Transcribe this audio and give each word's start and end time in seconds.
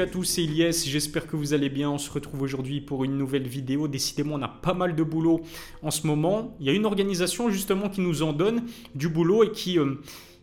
Salut 0.00 0.12
à 0.12 0.14
tous, 0.14 0.24
c'est 0.24 0.44
Ilyes, 0.44 0.72
j'espère 0.86 1.26
que 1.26 1.36
vous 1.36 1.52
allez 1.52 1.68
bien. 1.68 1.90
On 1.90 1.98
se 1.98 2.10
retrouve 2.10 2.40
aujourd'hui 2.40 2.80
pour 2.80 3.04
une 3.04 3.18
nouvelle 3.18 3.46
vidéo. 3.46 3.86
Décidément, 3.86 4.36
on 4.36 4.42
a 4.42 4.48
pas 4.48 4.72
mal 4.72 4.96
de 4.96 5.02
boulot 5.02 5.42
en 5.82 5.90
ce 5.90 6.06
moment. 6.06 6.56
Il 6.58 6.64
y 6.64 6.70
a 6.70 6.72
une 6.72 6.86
organisation 6.86 7.50
justement 7.50 7.90
qui 7.90 8.00
nous 8.00 8.22
en 8.22 8.32
donne 8.32 8.62
du 8.94 9.10
boulot 9.10 9.44
et 9.44 9.52
qui, 9.52 9.78
euh, 9.78 10.00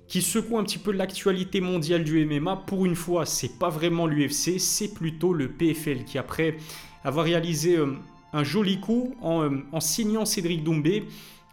qui 0.07 0.21
secoue 0.21 0.60
un 0.60 0.64
petit 0.64 0.78
peu 0.78 0.92
l'actualité 0.92 1.60
mondiale 1.60 2.04
du 2.04 2.24
MMA. 2.24 2.66
Pour 2.68 2.86
une 2.86 2.93
fois, 2.93 3.25
c'est 3.25 3.57
pas 3.57 3.70
vraiment 3.70 4.06
l'UFC, 4.06 4.60
c'est 4.60 4.93
plutôt 4.93 5.34
le 5.34 5.48
PFL 5.48 6.04
qui, 6.04 6.20
après 6.20 6.58
avoir 7.04 7.26
réalisé 7.26 7.78
euh, 7.78 7.96
un 8.34 8.44
joli 8.44 8.80
coup 8.80 9.16
en, 9.24 9.42
euh, 9.42 9.80
signant 9.80 10.26
Cédric 10.26 10.64
Doumbé, 10.64 11.05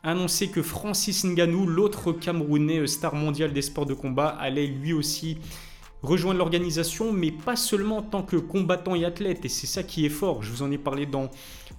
annoncé 0.02 0.48
que 0.48 0.60
Francis 0.60 1.24
Ngannou, 1.24 1.66
l'autre 1.66 2.12
Camerounais 2.12 2.86
star 2.86 3.14
mondial 3.14 3.54
des 3.54 3.62
sports 3.62 3.86
de 3.86 3.94
combat, 3.94 4.28
allait 4.28 4.66
lui 4.66 4.92
aussi 4.92 5.38
rejoindre 6.04 6.38
l'organisation, 6.38 7.12
mais 7.12 7.30
pas 7.30 7.56
seulement 7.56 7.98
en 7.98 8.02
tant 8.02 8.22
que 8.22 8.36
combattant 8.36 8.94
et 8.94 9.04
athlète. 9.04 9.44
Et 9.44 9.48
c'est 9.48 9.66
ça 9.66 9.82
qui 9.82 10.04
est 10.04 10.10
fort. 10.10 10.42
Je 10.42 10.50
vous 10.50 10.62
en 10.62 10.70
ai 10.70 10.78
parlé 10.78 11.06
dans, 11.06 11.30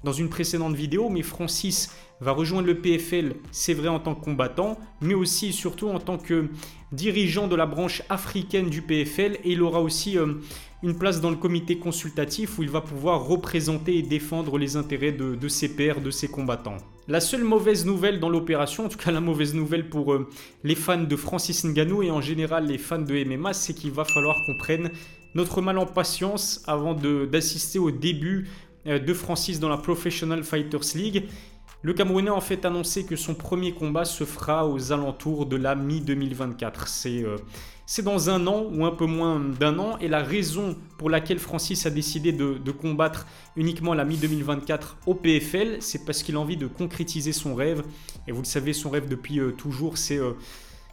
dans 0.03 0.13
une 0.13 0.29
précédente 0.29 0.75
vidéo, 0.75 1.09
mais 1.09 1.21
Francis 1.21 1.95
va 2.21 2.31
rejoindre 2.31 2.67
le 2.67 2.79
PFL, 2.79 3.35
c'est 3.51 3.73
vrai 3.73 3.89
en 3.89 3.99
tant 3.99 4.15
que 4.15 4.23
combattant, 4.23 4.79
mais 5.01 5.13
aussi 5.13 5.47
et 5.47 5.51
surtout 5.51 5.89
en 5.89 5.99
tant 5.99 6.17
que 6.17 6.49
dirigeant 6.91 7.47
de 7.47 7.55
la 7.55 7.65
branche 7.65 8.03
africaine 8.09 8.69
du 8.69 8.81
PFL. 8.81 9.35
Et 9.43 9.51
il 9.51 9.61
aura 9.61 9.81
aussi 9.81 10.17
euh, 10.17 10.35
une 10.81 10.97
place 10.97 11.21
dans 11.21 11.29
le 11.29 11.35
comité 11.35 11.77
consultatif 11.77 12.57
où 12.57 12.63
il 12.63 12.69
va 12.69 12.81
pouvoir 12.81 13.25
représenter 13.25 13.97
et 13.97 14.01
défendre 14.01 14.57
les 14.57 14.77
intérêts 14.77 15.11
de, 15.11 15.35
de 15.35 15.47
ses 15.47 15.75
pairs, 15.75 16.01
de 16.01 16.11
ses 16.11 16.27
combattants. 16.27 16.77
La 17.07 17.19
seule 17.19 17.43
mauvaise 17.43 17.85
nouvelle 17.85 18.19
dans 18.19 18.29
l'opération, 18.29 18.85
en 18.85 18.89
tout 18.89 18.97
cas 18.97 19.11
la 19.11 19.21
mauvaise 19.21 19.53
nouvelle 19.53 19.89
pour 19.89 20.11
euh, 20.11 20.27
les 20.63 20.73
fans 20.73 21.03
de 21.03 21.15
Francis 21.15 21.63
Ngannou 21.63 22.01
et 22.01 22.09
en 22.09 22.19
général 22.19 22.65
les 22.65 22.79
fans 22.79 22.97
de 22.97 23.23
MMA, 23.23 23.53
c'est 23.53 23.75
qu'il 23.75 23.91
va 23.91 24.05
falloir 24.05 24.35
qu'on 24.43 24.57
prenne 24.57 24.89
notre 25.35 25.61
mal 25.61 25.77
en 25.77 25.85
patience 25.85 26.63
avant 26.65 26.95
d'assister 26.95 27.77
au 27.77 27.91
début 27.91 28.47
euh, 28.87 28.97
de 28.97 29.13
Francis 29.13 29.59
dans 29.59 29.69
la 29.69 29.77
Professional 29.77 30.43
Fighters 30.43 30.95
League. 30.95 31.25
Le 31.85 31.93
Camerounais 31.93 32.31
a 32.31 32.33
en 32.33 32.41
fait 32.41 32.65
annoncé 32.65 33.05
que 33.05 33.15
son 33.15 33.35
premier 33.35 33.71
combat 33.71 34.05
se 34.05 34.23
fera 34.23 34.67
aux 34.67 34.91
alentours 34.91 35.45
de 35.45 35.55
la 35.55 35.75
mi-2024. 35.75 36.87
C'est 36.87 37.23
euh, 37.23 37.37
c'est 37.85 38.01
dans 38.01 38.29
un 38.29 38.47
an 38.47 38.65
ou 38.73 38.85
un 38.85 38.91
peu 38.91 39.05
moins 39.05 39.39
d'un 39.39 39.77
an. 39.77 39.97
Et 39.99 40.07
la 40.07 40.23
raison 40.23 40.75
pour 40.97 41.09
laquelle 41.09 41.37
Francis 41.37 41.85
a 41.85 41.91
décidé 41.91 42.31
de, 42.31 42.71
combattre 42.71 43.27
uniquement 43.55 43.93
la 43.93 44.05
mi-2024 44.05 44.95
au 45.05 45.13
PFL, 45.13 45.77
c'est 45.79 46.05
parce 46.05 46.23
qu'il 46.23 46.35
a 46.35 46.39
envie 46.39 46.57
de 46.57 46.67
concrétiser 46.67 47.31
son 47.31 47.53
rêve. 47.53 47.83
Et 48.27 48.31
vous 48.31 48.41
le 48.41 48.47
savez, 48.47 48.73
son 48.73 48.89
rêve 48.89 49.07
depuis 49.07 49.39
euh, 49.39 49.51
toujours, 49.51 49.93
euh, 50.11 50.33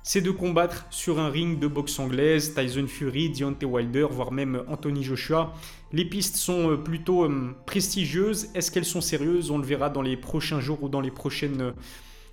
c'est 0.02 0.20
de 0.20 0.30
combattre 0.30 0.86
sur 0.90 1.18
un 1.20 1.28
ring 1.28 1.58
de 1.58 1.66
boxe 1.66 1.98
anglaise, 1.98 2.54
Tyson 2.54 2.86
Fury, 2.86 3.30
Deontay 3.30 3.66
Wilder, 3.66 4.06
voire 4.10 4.32
même 4.32 4.62
Anthony 4.68 5.02
Joshua. 5.02 5.54
Les 5.92 6.04
pistes 6.04 6.36
sont 6.36 6.70
euh, 6.70 6.76
plutôt 6.76 7.28
prestigieuses. 7.66 8.48
Est-ce 8.54 8.70
qu'elles 8.70 8.84
sont 8.84 9.00
sérieuses? 9.00 9.50
On 9.50 9.58
le 9.58 9.64
verra 9.64 9.90
dans 9.90 10.02
les 10.02 10.16
prochains 10.16 10.60
jours 10.60 10.82
ou 10.82 10.88
dans 10.88 11.00
les 11.00 11.10
prochaines 11.10 11.72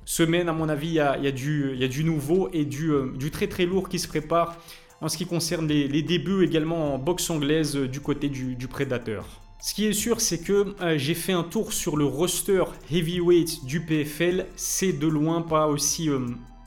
semaine, 0.09 0.49
à 0.49 0.53
mon 0.53 0.69
avis, 0.69 0.87
il 0.87 0.93
y 0.93 0.99
a, 0.99 1.31
du, 1.31 2.03
nouveau 2.03 2.49
et 2.51 2.65
du, 2.65 2.91
euh, 2.91 3.29
très 3.31 3.45
très 3.45 3.67
lourd 3.67 3.89
qui 3.89 3.99
se 3.99 4.07
prépare 4.07 4.57
en 5.01 5.07
ce 5.07 5.15
qui 5.15 5.27
concerne 5.27 5.67
les, 5.67 6.01
débuts 6.01 6.43
également 6.43 6.95
en 6.95 6.97
boxe 6.97 7.29
anglaise 7.29 7.77
euh, 7.77 7.87
du 7.87 7.99
côté 7.99 8.27
du, 8.27 8.55
du 8.55 8.67
prédateur. 8.67 9.27
Ce 9.61 9.75
qui 9.75 9.85
est 9.85 9.93
sûr, 9.93 10.19
c'est 10.19 10.39
que 10.39 10.73
euh, 10.81 10.97
j'ai 10.97 11.13
fait 11.13 11.33
un 11.33 11.43
tour 11.43 11.73
sur 11.73 11.95
le 11.95 12.05
roster 12.05 12.63
heavyweight 12.91 13.65
du 13.65 13.81
PFL. 13.81 14.47
C'est 14.55 14.93
de 14.93 15.05
loin 15.05 15.43
pas 15.43 15.67
aussi, 15.67 16.09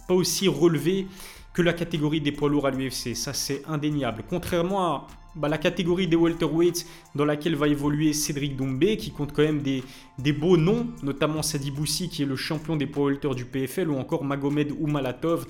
pas 0.07 0.15
aussi 0.15 0.49
relevé 0.49 1.07
que 1.53 1.63
la 1.63 1.73
catégorie 1.73 2.21
des 2.21 2.33
poids 2.33 2.49
lourds 2.49 2.67
à 2.67 2.71
l'UFC. 2.71 3.15
Ça, 3.15 3.33
c'est 3.33 3.63
indéniable. 3.67 4.25
Contrairement 4.29 4.85
à 4.85 5.07
bah, 5.35 5.49
la 5.49 5.59
catégorie 5.59 6.09
des 6.09 6.17
welterweights 6.17 6.87
dans 7.15 7.25
laquelle 7.25 7.57
va 7.57 7.69
évoluer 7.69 8.13
Cédric 8.13 8.57
Doumbé, 8.57 8.97
qui 8.97 9.11
compte 9.11 9.33
quand 9.33 9.43
même 9.43 9.63
des, 9.63 10.33
beaux 10.33 10.57
noms, 10.57 10.87
notamment 11.03 11.43
Sadi 11.43 11.71
Boussi, 11.71 12.09
qui 12.09 12.23
est 12.23 12.27
le 12.27 12.37
champion 12.37 12.77
des 12.77 12.87
poids 12.87 13.07
welter 13.07 13.35
du 13.35 13.45
PFL, 13.45 13.91
ou 13.91 13.97
encore 13.97 14.25
Magomed 14.25 14.73
Oumalatov, 14.79 15.47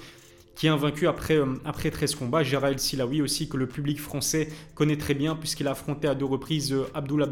qui 0.55 0.67
est 0.67 0.71
invaincu 0.71 1.07
après, 1.09 1.37
euh, 1.37 1.55
après 1.65 1.91
13 1.91 2.15
combats. 2.15 2.43
El 2.43 2.79
Silawi 2.79 3.23
aussi, 3.23 3.49
que 3.49 3.57
le 3.57 3.67
public 3.67 3.99
français 3.99 4.49
connaît 4.75 4.99
très 4.99 5.15
bien, 5.15 5.35
puisqu'il 5.35 5.67
a 5.67 5.73
affronté 5.73 6.07
à 6.07 6.15
deux 6.15 6.27
reprises 6.27 6.73
euh, 6.73 6.87
Abdul. 6.95 7.27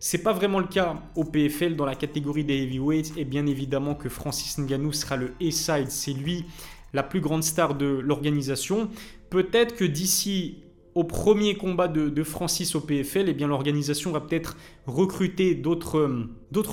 C'est 0.00 0.22
pas 0.22 0.32
vraiment 0.32 0.60
le 0.60 0.66
cas 0.66 1.02
au 1.16 1.24
PFL 1.24 1.74
dans 1.74 1.84
la 1.84 1.96
catégorie 1.96 2.44
des 2.44 2.62
heavyweights, 2.62 3.14
et 3.16 3.24
bien 3.24 3.46
évidemment 3.46 3.94
que 3.94 4.08
Francis 4.08 4.58
Ngannou 4.58 4.92
sera 4.92 5.16
le 5.16 5.32
A-side, 5.42 5.90
c'est 5.90 6.12
lui 6.12 6.44
la 6.92 7.02
plus 7.02 7.20
grande 7.20 7.42
star 7.42 7.74
de 7.74 7.86
l'organisation. 7.86 8.88
Peut-être 9.30 9.74
que 9.74 9.84
d'ici 9.84 10.62
au 10.94 11.04
premier 11.04 11.54
combat 11.54 11.86
de, 11.86 12.22
Francis 12.24 12.74
au 12.74 12.80
PFL, 12.80 13.28
eh 13.28 13.34
bien 13.34 13.46
l'organisation 13.46 14.10
va 14.10 14.20
peut-être 14.20 14.56
recruter 14.86 15.54
d'autres 15.54 16.10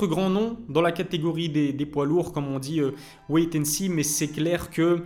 grands 0.08 0.32
noms 0.32 0.58
dans 0.68 0.82
la 0.82 0.92
catégorie 0.92 1.50
des, 1.50 1.86
poids 1.86 2.06
lourds, 2.06 2.34
comme 2.34 2.48
on 2.48 2.58
dit 2.58 2.80
euh, 2.80 2.92
wait 3.30 3.56
and 3.56 3.66
see, 3.66 3.88
mais 3.90 4.02
c'est 4.02 4.30
clair 4.30 4.72
que 4.72 5.04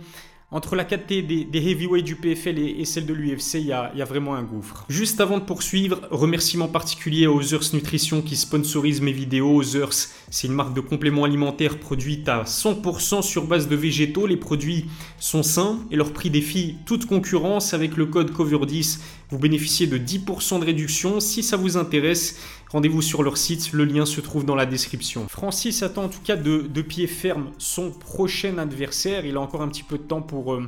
entre 0.52 0.74
la 0.74 0.84
catégorie 0.84 1.00
des, 1.46 1.58
heavyweights 1.58 2.04
du 2.04 2.16
PFL 2.16 2.58
et, 2.58 2.84
celle 2.84 3.06
de 3.06 3.14
l'UFC, 3.14 3.54
il 3.54 3.66
y 3.66 3.72
a, 3.72 4.04
vraiment 4.04 4.34
un 4.34 4.42
gouffre. 4.42 4.84
Juste 4.88 5.20
avant 5.20 5.38
de 5.38 5.44
poursuivre, 5.44 6.00
remerciement 6.10 6.68
particulier 6.68 7.26
à 7.26 7.32
Others 7.32 7.72
Nutrition 7.72 8.20
qui 8.22 8.36
sponsorise 8.36 9.00
mes 9.00 9.12
vidéos. 9.12 9.60
Others, 9.60 10.08
c'est 10.30 10.46
une 10.46 10.54
marque 10.54 10.74
de 10.74 10.80
compléments 10.80 11.24
alimentaires 11.24 11.78
produite 11.78 12.28
à 12.28 12.42
100% 12.42 13.22
sur 13.22 13.46
base 13.46 13.68
de 13.68 13.76
végétaux. 13.76 14.26
Les 14.26 14.36
produits 14.36 14.86
sont 15.18 15.42
sains 15.42 15.78
et 15.90 15.96
leur 15.96 16.12
prix 16.12 16.30
défie 16.30 16.76
toute 16.84 17.06
concurrence. 17.06 17.72
Avec 17.72 17.96
le 17.96 18.06
code 18.06 18.32
COVER10, 18.32 18.98
vous 19.30 19.38
bénéficiez 19.38 19.86
de 19.86 19.98
10% 19.98 20.60
de 20.60 20.64
réduction. 20.64 21.20
Si 21.20 21.42
ça 21.42 21.56
vous 21.56 21.76
intéresse, 21.76 22.36
Rendez-vous 22.70 23.02
sur 23.02 23.24
leur 23.24 23.36
site, 23.36 23.72
le 23.72 23.84
lien 23.84 24.06
se 24.06 24.20
trouve 24.20 24.44
dans 24.44 24.54
la 24.54 24.64
description. 24.64 25.26
Francis 25.28 25.82
attend 25.82 26.04
en 26.04 26.08
tout 26.08 26.20
cas 26.22 26.36
de, 26.36 26.82
pied 26.82 27.08
ferme 27.08 27.50
son 27.58 27.90
prochain 27.90 28.58
adversaire. 28.58 29.26
Il 29.26 29.36
a 29.36 29.40
encore 29.40 29.62
un 29.62 29.68
petit 29.68 29.82
peu 29.82 29.98
de 29.98 30.04
temps 30.04 30.22
pour, 30.22 30.54
euh, 30.54 30.64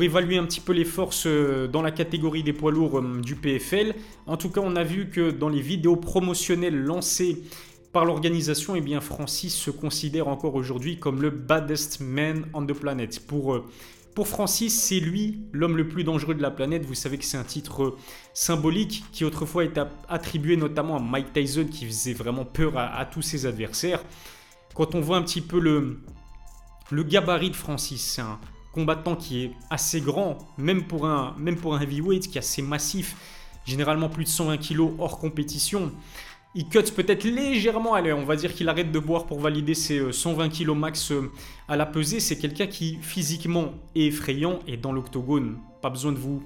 évaluer 0.00 0.38
un 0.38 0.44
petit 0.44 0.60
peu 0.60 0.72
les 0.72 0.86
forces 0.86 1.26
euh, 1.26 1.68
dans 1.68 1.82
la 1.82 1.90
catégorie 1.90 2.42
des 2.42 2.54
poids 2.54 2.72
lourds 2.72 2.98
euh, 2.98 3.20
du 3.22 3.36
PFL. 3.36 3.94
En 4.26 4.38
tout 4.38 4.48
cas, 4.48 4.62
on 4.64 4.74
a 4.74 4.84
vu 4.84 5.10
que 5.10 5.30
dans 5.30 5.50
les 5.50 5.60
vidéos 5.60 5.96
promotionnelles 5.96 6.76
lancées 6.82 7.42
par 7.92 8.06
l'organisation, 8.06 8.74
eh 8.74 8.80
bien 8.80 9.02
Francis 9.02 9.54
se 9.54 9.70
considère 9.70 10.28
encore 10.28 10.54
aujourd'hui 10.54 10.96
comme 10.96 11.20
le 11.20 11.28
baddest 11.28 12.00
man 12.00 12.46
on 12.54 12.64
the 12.64 12.72
planet. 12.72 13.20
Pour 13.20 13.62
pour 14.14 14.28
Francis, 14.28 14.80
c'est 14.80 15.00
lui 15.00 15.40
l'homme 15.52 15.76
le 15.76 15.88
plus 15.88 16.04
dangereux 16.04 16.34
de 16.34 16.42
la 16.42 16.52
planète. 16.52 16.86
Vous 16.86 16.94
savez 16.94 17.18
que 17.18 17.24
c'est 17.24 17.36
un 17.36 17.44
titre 17.44 17.82
euh, 17.82 17.98
symbolique 18.32 19.04
qui 19.12 19.24
autrefois 19.24 19.64
était 19.64 19.82
attribué 20.08 20.56
notamment 20.56 20.96
à 20.96 21.00
Mike 21.00 21.32
Tyson 21.32 21.66
qui 21.70 21.84
faisait 21.86 22.12
vraiment 22.12 22.44
peur 22.44 22.74
à, 22.76 23.04
tous 23.06 23.22
ses 23.22 23.46
adversaires. 23.46 24.02
Quand 24.74 24.94
on 24.94 25.00
voit 25.00 25.16
un 25.16 25.22
petit 25.22 25.40
peu 25.40 25.58
le, 25.58 26.00
gabarit 27.02 27.50
de 27.50 27.56
Francis, 27.56 28.02
c'est 28.02 28.22
un 28.22 28.38
combattant 28.72 29.16
qui 29.16 29.44
est 29.44 29.52
assez 29.70 30.00
grand, 30.00 30.38
même 30.58 30.86
pour 30.86 31.06
un, 31.06 31.34
même 31.38 31.56
pour 31.56 31.74
un 31.74 31.80
heavyweight, 31.80 32.28
qui 32.28 32.38
est 32.38 32.40
assez 32.40 32.62
massif, 32.62 33.16
généralement 33.64 34.08
plus 34.08 34.24
de 34.24 34.28
120 34.28 34.58
kg 34.58 34.80
hors 34.98 35.18
compétition. 35.18 35.92
Il 36.56 36.68
cut 36.68 36.84
peut-être 36.94 37.24
légèrement, 37.24 37.94
on 37.94 38.24
va 38.24 38.36
dire 38.36 38.54
qu'il 38.54 38.68
arrête 38.68 38.92
de 38.92 38.98
boire 39.00 39.26
pour 39.26 39.40
valider 39.40 39.74
ses 39.74 40.12
120 40.12 40.44
euh, 40.44 40.48
kg 40.48 40.70
max 40.70 41.10
euh, 41.10 41.32
à 41.66 41.76
la 41.76 41.84
pesée. 41.84 42.20
C'est 42.20 42.38
quelqu'un 42.38 42.68
qui 42.68 42.98
physiquement 43.02 43.74
est 43.96 44.06
effrayant 44.06 44.60
et 44.68 44.76
dans 44.76 44.92
l'octogone, 44.92 45.58
pas 45.82 45.90
besoin 45.90 46.12
de 46.12 46.18
vous 46.18 46.42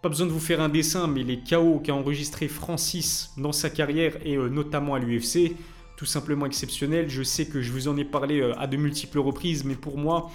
pas 0.00 0.08
besoin 0.08 0.28
de 0.28 0.30
vous 0.30 0.38
faire 0.38 0.60
un 0.60 0.68
dessin, 0.68 1.08
mais 1.08 1.24
les 1.24 1.40
KO 1.40 1.80
qu'a 1.80 1.92
enregistré 1.92 2.46
Francis 2.46 3.32
dans 3.36 3.50
sa 3.50 3.68
carrière 3.68 4.16
et 4.24 4.36
euh, 4.36 4.48
notamment 4.48 4.94
à 4.94 5.00
l'UFC, 5.00 5.56
tout 5.96 6.06
simplement 6.06 6.46
exceptionnel. 6.46 7.08
Je 7.08 7.24
sais 7.24 7.46
que 7.46 7.60
je 7.60 7.72
vous 7.72 7.88
en 7.88 7.96
ai 7.96 8.04
parlé 8.04 8.52
à 8.56 8.68
de 8.68 8.76
multiples 8.76 9.18
reprises, 9.18 9.64
mais 9.64 9.74
pour 9.74 9.98
moi, 9.98 10.30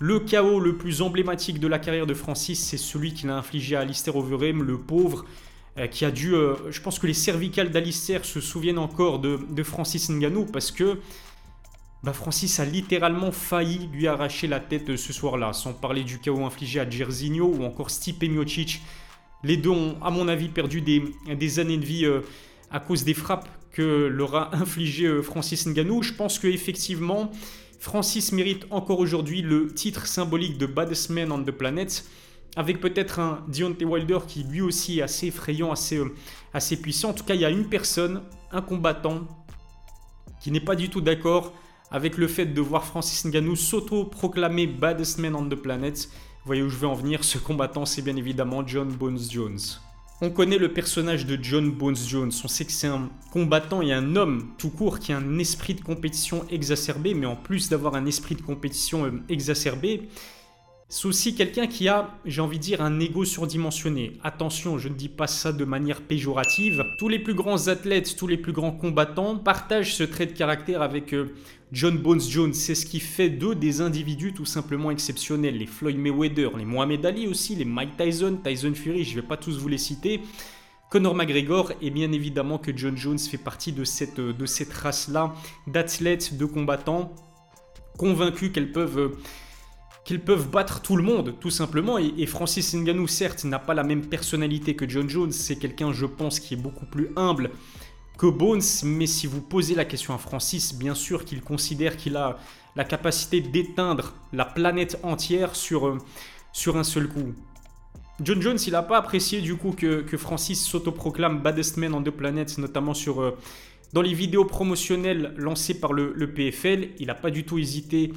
le 0.00 0.18
KO 0.18 0.58
le 0.58 0.76
plus 0.76 1.00
emblématique 1.00 1.60
de 1.60 1.68
la 1.68 1.78
carrière 1.78 2.06
de 2.06 2.14
Francis, 2.14 2.58
c'est 2.58 2.76
celui 2.76 3.14
qu'il 3.14 3.30
a 3.30 3.36
infligé 3.36 3.76
à 3.76 3.80
Alistair 3.80 4.16
Overeem, 4.16 4.64
le 4.64 4.78
pauvre. 4.78 5.26
Euh, 5.78 5.86
qui 5.86 6.04
a 6.04 6.10
dû. 6.10 6.34
Euh, 6.34 6.54
je 6.70 6.80
pense 6.80 6.98
que 6.98 7.06
les 7.06 7.14
cervicales 7.14 7.70
d'Alistair 7.70 8.24
se 8.24 8.40
souviennent 8.40 8.78
encore 8.78 9.20
de, 9.20 9.62
Francis 9.62 10.10
Ngannou 10.10 10.46
parce 10.46 10.72
que 10.72 10.98
bah, 12.02 12.12
Francis 12.12 12.58
a 12.58 12.64
littéralement 12.64 13.30
failli 13.30 13.88
lui 13.92 14.08
arracher 14.08 14.48
la 14.48 14.60
tête 14.60 14.96
ce 14.96 15.12
soir-là, 15.12 15.52
sans 15.52 15.72
parler 15.74 16.02
du 16.02 16.18
chaos 16.18 16.44
infligé 16.44 16.80
à 16.80 16.88
Jerzinho 16.88 17.46
ou 17.46 17.64
encore 17.64 17.90
Stipe 17.90 18.22
Miocic. 18.24 18.80
Les 19.44 19.56
deux 19.56 19.70
ont, 19.70 19.96
à 20.02 20.10
mon 20.10 20.26
avis, 20.26 20.48
perdu 20.48 20.80
des, 20.80 21.58
années 21.60 21.76
de 21.76 21.84
vie 21.84 22.06
euh, 22.06 22.22
à 22.72 22.80
cause 22.80 23.04
des 23.04 23.14
frappes 23.14 23.48
que 23.70 24.08
leur 24.08 24.34
a 24.34 24.56
infligé 24.56 25.22
Francis 25.22 25.64
Ngannou. 25.66 26.02
Je 26.02 26.12
pense 26.12 26.40
que 26.40 26.48
effectivement, 26.48 27.30
Francis 27.78 28.32
mérite 28.32 28.66
encore 28.70 28.98
aujourd'hui 28.98 29.42
le 29.42 29.72
titre 29.72 30.08
symbolique 30.08 30.58
de 30.58 30.66
Baddest 30.66 31.10
Man 31.10 31.30
on 31.30 31.44
the 31.44 31.52
Planet 31.52 32.04
avec 32.58 32.80
peut-être 32.80 33.20
un 33.20 33.44
Deontay 33.46 33.84
Wilder 33.84 34.18
qui 34.26 34.42
lui 34.42 34.60
aussi 34.62 34.98
est 34.98 35.02
assez 35.02 35.28
effrayant, 35.28 35.70
assez, 35.70 35.96
euh, 35.96 36.12
assez 36.52 36.76
puissant. 36.76 37.10
En 37.10 37.12
tout 37.12 37.22
cas, 37.22 37.34
il 37.34 37.40
y 37.40 37.44
a 37.44 37.50
une 37.50 37.68
personne, 37.68 38.22
un 38.50 38.62
combattant, 38.62 39.28
qui 40.40 40.50
n'est 40.50 40.58
pas 40.58 40.74
du 40.74 40.88
tout 40.88 41.00
d'accord 41.00 41.52
avec 41.92 42.18
le 42.18 42.26
fait 42.26 42.46
de 42.46 42.60
voir 42.60 42.84
Francis 42.84 43.24
Ngannou 43.24 43.54
s'auto-proclamer 43.54 44.66
baddest 44.66 45.18
man 45.18 45.36
on 45.36 45.48
the 45.48 45.54
planet. 45.54 46.08
Vous 46.08 46.46
voyez 46.46 46.62
où 46.62 46.68
je 46.68 46.76
veux 46.76 46.88
en 46.88 46.94
venir 46.94 47.22
Ce 47.22 47.38
combattant, 47.38 47.86
c'est 47.86 48.02
bien 48.02 48.16
évidemment 48.16 48.66
John 48.66 48.88
Bones 48.88 49.20
Jones. 49.30 49.60
On 50.20 50.30
connaît 50.30 50.58
le 50.58 50.72
personnage 50.72 51.26
de 51.26 51.38
John 51.40 51.70
Bones 51.70 51.94
Jones. 51.94 52.32
On 52.42 52.48
sait 52.48 52.64
que 52.64 52.72
c'est 52.72 52.88
un 52.88 53.08
combattant 53.30 53.82
et 53.82 53.92
un 53.92 54.16
homme 54.16 54.48
tout 54.58 54.70
court 54.70 54.98
qui 54.98 55.12
a 55.12 55.18
un 55.18 55.38
esprit 55.38 55.74
de 55.74 55.80
compétition 55.80 56.44
exacerbé, 56.50 57.14
mais 57.14 57.26
en 57.26 57.36
plus 57.36 57.68
d'avoir 57.68 57.94
un 57.94 58.04
esprit 58.04 58.34
de 58.34 58.42
compétition 58.42 59.04
euh, 59.04 59.12
exacerbé, 59.28 60.08
c'est 60.90 61.06
aussi 61.06 61.34
quelqu'un 61.34 61.66
qui 61.66 61.86
a, 61.86 62.18
j'ai 62.24 62.40
envie 62.40 62.56
de 62.56 62.62
dire, 62.62 62.80
un 62.80 62.98
ego 62.98 63.26
surdimensionné. 63.26 64.14
Attention, 64.24 64.78
je 64.78 64.88
ne 64.88 64.94
dis 64.94 65.10
pas 65.10 65.26
ça 65.26 65.52
de 65.52 65.64
manière 65.66 66.00
péjorative. 66.00 66.82
Tous 66.98 67.10
les 67.10 67.18
plus 67.18 67.34
grands 67.34 67.68
athlètes, 67.68 68.16
tous 68.16 68.26
les 68.26 68.38
plus 68.38 68.52
grands 68.52 68.72
combattants 68.72 69.36
partagent 69.36 69.94
ce 69.94 70.02
trait 70.02 70.24
de 70.24 70.32
caractère 70.32 70.80
avec 70.80 71.12
euh, 71.12 71.34
John 71.72 71.98
Bones 71.98 72.22
Jones. 72.22 72.54
C'est 72.54 72.74
ce 72.74 72.86
qui 72.86 73.00
fait 73.00 73.28
d'eux 73.28 73.54
des 73.54 73.82
individus 73.82 74.32
tout 74.32 74.46
simplement 74.46 74.90
exceptionnels. 74.90 75.58
Les 75.58 75.66
Floyd 75.66 75.98
Mayweather, 75.98 76.56
les 76.56 76.64
Mohamed 76.64 77.04
Ali 77.04 77.26
aussi, 77.26 77.54
les 77.54 77.66
Mike 77.66 77.98
Tyson, 77.98 78.38
Tyson 78.42 78.72
Fury, 78.74 79.04
je 79.04 79.10
ne 79.10 79.20
vais 79.20 79.26
pas 79.26 79.36
tous 79.36 79.58
vous 79.58 79.68
les 79.68 79.76
citer. 79.76 80.22
Conor 80.90 81.14
McGregor, 81.14 81.72
et 81.82 81.90
bien 81.90 82.12
évidemment 82.12 82.56
que 82.56 82.74
John 82.74 82.96
Jones 82.96 83.18
fait 83.18 83.36
partie 83.36 83.72
de 83.72 83.84
cette, 83.84 84.20
de 84.20 84.46
cette 84.46 84.72
race-là 84.72 85.34
d'athlètes, 85.66 86.38
de 86.38 86.46
combattants, 86.46 87.14
convaincus 87.98 88.50
qu'elles 88.54 88.72
peuvent 88.72 88.98
euh, 88.98 89.18
qu'ils 90.08 90.20
peuvent 90.20 90.48
battre 90.48 90.80
tout 90.80 90.96
le 90.96 91.02
monde, 91.02 91.34
tout 91.38 91.50
simplement. 91.50 91.98
Et, 91.98 92.24
Francis 92.24 92.74
Ngannou, 92.74 93.06
certes, 93.06 93.44
n'a 93.44 93.58
pas 93.58 93.74
la 93.74 93.82
même 93.82 94.06
personnalité 94.06 94.74
que 94.74 94.88
John 94.88 95.06
Jones. 95.06 95.32
C'est 95.32 95.56
quelqu'un, 95.56 95.92
je 95.92 96.06
pense, 96.06 96.40
qui 96.40 96.54
est 96.54 96.56
beaucoup 96.56 96.86
plus 96.86 97.10
humble 97.14 97.50
que 98.16 98.26
Bones. 98.26 98.62
Mais 98.84 99.06
si 99.06 99.26
vous 99.26 99.42
posez 99.42 99.74
la 99.74 99.84
question 99.84 100.14
à 100.14 100.18
Francis, 100.18 100.74
bien 100.74 100.94
sûr 100.94 101.26
qu'il 101.26 101.42
considère 101.42 101.98
qu'il 101.98 102.16
a 102.16 102.38
la 102.74 102.84
capacité 102.84 103.42
d'éteindre 103.42 104.14
la 104.32 104.46
planète 104.46 104.98
entière 105.02 105.54
sur, 105.54 105.86
euh, 105.86 105.98
sur 106.54 106.78
un 106.78 106.84
seul 106.84 107.06
coup. 107.06 107.34
John 108.22 108.40
Jones, 108.40 108.58
il 108.66 108.72
n'a 108.72 108.82
pas 108.82 108.96
apprécié 108.96 109.42
du 109.42 109.56
coup 109.56 109.72
que, 109.72 110.06
Francis 110.16 110.64
s'autoproclame 110.64 111.42
baddest 111.42 111.76
man 111.76 111.92
on 111.92 112.02
the 112.02 112.08
planet, 112.08 112.56
notamment 112.56 112.94
sur, 112.94 113.20
euh, 113.20 113.36
dans 113.92 114.00
les 114.00 114.14
vidéos 114.14 114.46
promotionnelles 114.46 115.34
lancées 115.36 115.78
par 115.78 115.92
le, 115.92 116.14
le 116.16 116.32
PFL. 116.32 116.92
Il 116.98 117.08
n'a 117.08 117.14
pas 117.14 117.30
du 117.30 117.44
tout 117.44 117.58
hésité 117.58 118.14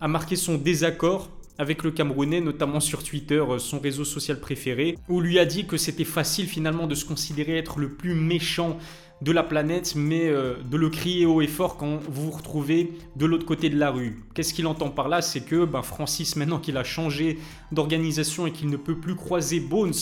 a 0.00 0.08
marqué 0.08 0.36
son 0.36 0.56
désaccord 0.56 1.28
avec 1.58 1.82
le 1.82 1.90
Camerounais, 1.90 2.40
notamment 2.40 2.80
sur 2.80 3.02
Twitter, 3.04 3.42
euh, 3.46 3.58
son 3.58 3.78
réseau 3.80 4.04
social 4.04 4.40
préféré, 4.40 4.96
où 5.08 5.20
lui 5.20 5.38
a 5.38 5.44
dit 5.44 5.66
que 5.66 5.76
c'était 5.76 6.04
facile 6.04 6.46
finalement 6.46 6.86
de 6.86 6.94
se 6.94 7.04
considérer 7.04 7.58
être 7.58 7.78
le 7.78 7.90
plus 7.90 8.14
méchant 8.14 8.78
de 9.20 9.32
la 9.32 9.42
planète, 9.42 9.94
mais 9.94 10.28
euh, 10.28 10.54
de 10.64 10.78
le 10.78 10.88
crier 10.88 11.26
haut 11.26 11.42
et 11.42 11.46
fort 11.46 11.76
quand 11.76 11.98
vous 12.08 12.24
vous 12.24 12.30
retrouvez 12.30 12.92
de 13.16 13.26
l'autre 13.26 13.44
côté 13.44 13.68
de 13.68 13.78
la 13.78 13.90
rue. 13.90 14.22
Qu'est-ce 14.34 14.54
qu'il 14.54 14.66
entend 14.66 14.88
par 14.88 15.08
là? 15.08 15.20
C'est 15.20 15.42
que 15.42 15.66
ben, 15.66 15.82
Francis, 15.82 16.36
maintenant 16.36 16.58
qu'il 16.58 16.78
a 16.78 16.84
changé 16.84 17.38
d'organisation 17.72 18.46
et 18.46 18.52
qu'il 18.52 18.70
ne 18.70 18.78
peut 18.78 18.98
plus 18.98 19.16
croiser 19.16 19.60
Bones 19.60 19.92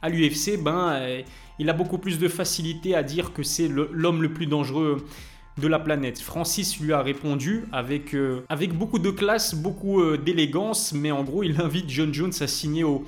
à 0.00 0.08
l'UFC, 0.08 0.56
ben, 0.56 0.92
euh, 0.94 1.22
il 1.58 1.68
a 1.68 1.74
beaucoup 1.74 1.98
plus 1.98 2.18
de 2.18 2.28
facilité 2.28 2.94
à 2.94 3.02
dire 3.02 3.34
que 3.34 3.42
c'est 3.42 3.68
l'homme 3.68 4.22
le 4.22 4.32
plus 4.32 4.46
dangereux 4.46 5.04
de 5.56 5.68
la 5.68 5.78
planète. 5.78 6.20
Francis 6.20 6.80
lui 6.80 6.92
a 6.92 7.00
répondu 7.00 7.64
avec, 7.70 8.14
euh, 8.14 8.44
beaucoup 8.74 8.98
de 8.98 9.10
classe, 9.10 9.54
beaucoup 9.54 10.00
euh, 10.00 10.18
d'élégance, 10.18 10.92
mais 10.92 11.12
en 11.12 11.22
gros, 11.22 11.42
il 11.42 11.60
invite 11.60 11.88
John 11.88 12.12
Jones 12.12 12.32
à 12.40 12.46
signer 12.46 12.82
au, 12.84 13.04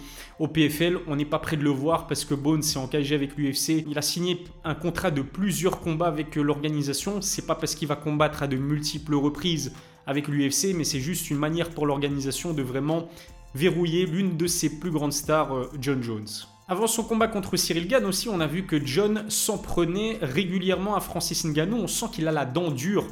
PFL. 0.53 0.99
On 1.09 1.17
n'est 1.17 1.25
pas 1.25 1.39
prêt 1.39 1.57
de 1.57 1.65
le 1.65 1.71
voir 1.71 2.07
parce 2.07 2.25
que 2.25 2.35
Bones 2.35 2.63
est 2.63 2.77
engagé 2.77 3.15
avec 3.15 3.37
l'UFC. 3.37 3.85
Il 3.89 3.99
a 3.99 4.03
signé 4.03 4.45
un 4.65 4.75
contrat 4.75 5.11
de 5.11 5.23
plusieurs 5.23 5.81
combats 5.81 6.07
avec 6.07 6.37
euh, 6.39 6.43
l'organisation. 6.43 7.21
C'est 7.21 7.47
pas 7.47 7.57
parce 7.57 7.75
qu'il 7.75 7.89
va 7.89 7.97
combattre 7.97 8.43
à 8.43 8.47
de 8.47 8.57
multiples 8.57 9.15
reprises 9.15 9.73
avec 10.07 10.29
l'UFC, 10.29 10.73
mais 10.75 10.85
c'est 10.85 11.01
juste 11.01 11.31
une 11.31 11.39
manière 11.39 11.71
pour 11.71 11.87
l'organisation 11.87 12.53
de 12.53 12.63
vraiment 12.63 13.09
verrouiller 13.55 14.07
l'une 14.07 14.37
de 14.37 14.47
ses 14.47 14.79
plus 14.79 14.93
grandes 14.93 15.13
stars, 15.15 15.71
John 15.81 16.01
Jones. 16.01 16.29
Avant 16.69 16.89
son 16.89 17.05
combat 17.05 17.29
contre 17.29 17.57
Cyril 17.57 17.87
Gann 17.87 18.05
aussi, 18.07 18.29
on 18.29 18.41
a 18.41 18.49
vu 18.49 18.67
que 18.67 18.85
John 18.85 19.31
s'en 19.31 19.57
prenait 19.57 20.19
régulièrement 20.21 20.97
à 20.97 21.01
Francis 21.01 21.45
Ngannou. 21.45 21.77
On 21.77 21.87
sent 21.87 22.07
qu'il 22.11 22.27
a 22.27 22.33
la 22.33 22.45
dent 22.45 22.73
dure 22.73 23.07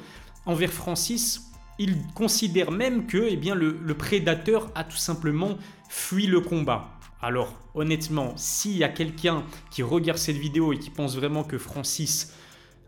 envers 0.44 0.72
Francis. 0.72 1.52
Il 1.78 1.96
considère 2.16 2.72
même 2.72 3.06
que 3.06 3.28
eh 3.30 3.36
bien, 3.36 3.54
le, 3.54 3.94
prédateur 3.94 4.72
a 4.74 4.82
tout 4.82 4.96
simplement 4.96 5.56
fui 5.88 6.26
le 6.26 6.40
combat. 6.40 6.98
Alors, 7.22 7.54
honnêtement, 7.74 8.32
s'il 8.36 8.76
y 8.76 8.82
a 8.82 8.88
quelqu'un 8.88 9.44
qui 9.70 9.84
regarde 9.84 10.18
cette 10.18 10.36
vidéo 10.36 10.72
et 10.72 10.78
qui 10.80 10.90
pense 10.90 11.14
vraiment 11.14 11.44
que 11.44 11.56
Francis 11.56 12.32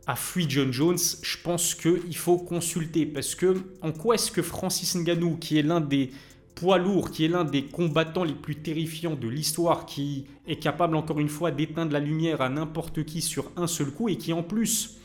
a 0.09 0.17
fui 0.17 0.47
John 0.49 0.73
Jones, 0.73 0.99
je 1.23 1.37
pense 1.45 1.77
qu'il 1.77 2.17
faut 2.17 2.39
consulter. 2.39 3.07
Parce 3.07 3.37
que, 3.37 3.63
en 3.83 3.93
quoi 3.93 4.17
est-ce 4.17 4.33
que 4.33 4.43
Francis 4.43 4.97
Ngannou, 4.97 5.37
qui 5.37 5.59
est 5.59 5.63
l'un 5.63 5.81
des 5.81 6.11
poids 6.57 6.79
lourd, 6.79 7.13
qui 7.13 7.25
est 7.25 7.29
l'un 7.29 7.45
des 7.45 7.67
combattants 7.67 8.25
les 8.25 8.35
plus 8.35 8.57
terrifiants 8.57 9.15
de 9.15 9.29
l'histoire, 9.29 9.87
qui 9.87 10.27
est 10.49 10.57
capable 10.57 10.97
encore 10.97 11.21
une 11.21 11.29
fois 11.29 11.53
d'éteindre 11.53 11.93
la 11.93 12.01
lumière 12.01 12.41
à 12.41 12.49
n'importe 12.49 13.05
qui 13.05 13.21
sur 13.23 13.53
un 13.57 13.69
seul 13.69 13.93
coup, 13.93 14.09
et 14.09 14.17
qui 14.17 14.33
en 14.33 14.43
plus 14.43 14.97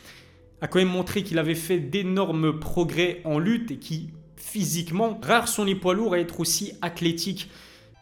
a 0.62 0.68
quand 0.68 0.80
même 0.80 0.88
montré 0.88 1.24
qu'il 1.24 1.38
avait 1.38 1.54
fait 1.54 1.80
d'énormes 1.80 2.60
progrès 2.60 3.22
en 3.26 3.38
lutte, 3.38 3.70
et 3.70 3.78
qui 3.78 4.10
physiquement, 4.38 5.20
rares 5.22 5.48
sont 5.48 5.66
les 5.66 5.76
poids 5.76 5.94
lourds 5.94 6.14
à 6.14 6.20
être 6.20 6.40
aussi 6.40 6.74
athlétiques 6.82 7.50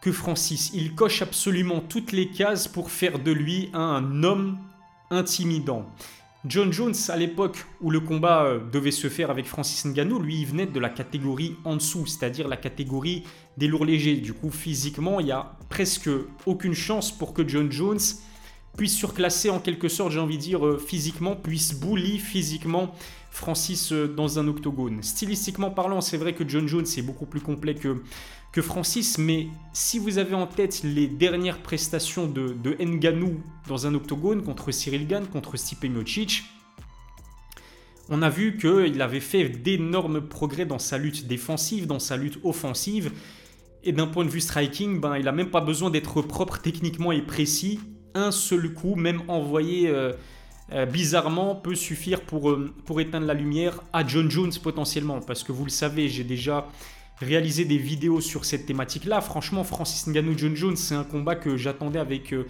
que 0.02 0.12
Francis. 0.12 0.72
Il 0.74 0.96
coche 0.96 1.22
absolument 1.22 1.82
toutes 1.82 2.12
les 2.12 2.30
cases 2.30 2.68
pour 2.68 2.92
faire 2.92 3.20
de 3.20 3.32
lui 3.32 3.70
un 3.74 4.24
homme 4.24 4.58
intimidant. 5.10 5.90
John 6.46 6.72
Jones, 6.72 6.96
à 7.10 7.18
l'époque 7.18 7.66
où 7.82 7.92
le 7.92 8.00
combat 8.00 8.44
euh, 8.44 8.60
devait 8.72 8.92
se 8.92 9.10
faire 9.10 9.30
avec 9.30 9.46
Francis 9.46 9.86
Ngannou, 9.86 10.20
lui, 10.20 10.40
il 10.40 10.46
venait 10.46 10.66
de 10.66 10.80
la 10.80 10.88
catégorie 10.88 11.58
en 11.66 11.76
dessous, 11.76 12.06
c'est-à-dire 12.06 12.48
la 12.48 12.56
catégorie 12.56 13.24
des 13.58 13.68
lourds 13.68 13.84
légers. 13.84 14.16
Du 14.16 14.34
coup, 14.34 14.50
physiquement, 14.50 15.20
il 15.20 15.26
n'y 15.26 15.32
a 15.34 15.58
presque 15.68 16.10
aucune 16.46 16.74
chance 16.74 17.12
pour 17.12 17.34
que 17.34 17.46
John 17.46 17.70
Jones 17.70 18.00
puisse 18.78 18.96
surclasser 18.96 19.50
en 19.50 19.60
quelque 19.60 19.90
sorte, 19.90 20.14
j'ai 20.14 20.20
envie 20.20 20.38
de 20.38 20.42
dire, 20.42 20.66
euh, 20.66 20.78
physiquement, 20.78 21.36
puisse 21.36 21.74
bully 21.74 22.20
physiquement 22.20 22.96
Francis 23.32 23.92
euh, 23.92 24.08
dans 24.08 24.40
un 24.40 24.48
octogone. 24.48 25.04
Stylistiquement 25.04 25.72
parlant, 25.72 26.00
c'est 26.00 26.16
vrai 26.16 26.34
que 26.34 26.48
John 26.48 26.70
Jones 26.70 26.86
est 26.86 27.02
beaucoup 27.02 27.26
plus 27.26 27.42
complet 27.42 27.76
que 27.76 28.02
que 28.52 28.62
Francis, 28.62 29.18
mais 29.18 29.48
si 29.74 30.00
vous 30.00 30.18
avez 30.18 30.34
en 30.34 30.48
tête 30.48 30.82
les 30.84 31.08
dernières 31.08 31.60
prestations 31.60 32.28
de, 32.28 32.56
Nganou 32.80 33.42
dans 33.68 33.86
un 33.86 33.94
octogone 33.94 34.44
contre 34.44 34.72
Cyril 34.72 35.08
Gann, 35.08 35.28
contre 35.28 35.58
Stipe 35.58 35.84
Miocic, 35.84 36.44
on 38.10 38.24
a 38.24 38.30
vu 38.30 38.58
qu'il 38.58 39.02
avait 39.02 39.20
fait 39.20 39.48
d'énormes 39.50 40.22
progrès 40.22 40.66
dans 40.66 40.80
sa 40.80 40.98
lutte 40.98 41.28
défensive, 41.28 41.86
dans 41.86 42.00
sa 42.00 42.18
lutte 42.18 42.40
offensive, 42.44 43.12
et 43.84 43.92
d'un 43.92 44.08
point 44.08 44.26
de 44.26 44.30
vue 44.30 44.42
striking, 44.42 45.00
ben, 45.00 45.16
il 45.18 45.26
n'a 45.26 45.32
même 45.32 45.52
pas 45.52 45.62
besoin 45.62 45.92
d'être 45.92 46.22
propre 46.24 46.58
techniquement 46.58 47.12
et 47.12 47.22
précis. 47.22 47.80
Un 48.16 48.32
seul 48.32 48.74
coup, 48.74 48.96
même 48.96 49.22
envoyé 49.28 49.88
euh, 49.88 50.14
euh, 50.74 50.86
bizarrement, 50.86 51.56
peut 51.56 51.76
suffire 51.76 52.22
pour, 52.22 52.50
euh, 52.50 52.74
pour 52.86 53.00
éteindre 53.00 53.28
la 53.28 53.36
lumière 53.36 53.82
à 53.94 54.06
John 54.06 54.30
Jones 54.30 54.52
potentiellement, 54.62 55.22
parce 55.22 55.44
que 55.44 55.52
vous 55.52 55.64
le 55.64 55.70
savez, 55.70 56.10
j'ai 56.10 56.24
déjà 56.24 56.68
réaliser 57.20 57.66
des 57.66 57.78
vidéos 57.78 58.22
sur 58.22 58.46
cette 58.46 58.66
thématique-là. 58.66 59.22
Franchement, 59.22 59.64
Francis 59.64 60.08
Ngannou 60.08 60.38
John 60.38 60.56
Jones, 60.56 60.76
c'est 60.76 60.96
un 60.96 61.04
combat 61.04 61.36
que 61.36 61.58
j'attendais 61.58 62.00
avec 62.00 62.34
euh, 62.34 62.48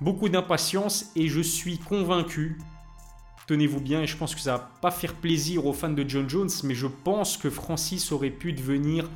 beaucoup 0.00 0.28
d'impatience 0.28 1.10
et 1.16 1.28
je 1.28 1.40
suis 1.40 1.78
convaincu. 1.78 2.58
Tenez-vous 3.46 3.80
bien, 3.80 4.02
et 4.02 4.06
je 4.06 4.16
pense 4.16 4.34
que 4.34 4.40
ça 4.40 4.58
va 4.58 4.70
pas 4.82 4.90
faire 4.90 5.14
plaisir 5.14 5.66
aux 5.66 5.72
fans 5.72 5.88
de 5.88 6.04
John 6.06 6.28
Jones, 6.28 6.50
mais 6.64 6.74
je 6.74 6.86
pense 6.86 7.36
que 7.36 7.48
Francis 7.48 8.12
aurait 8.12 8.30
pu 8.30 8.52
devenir 8.52 9.08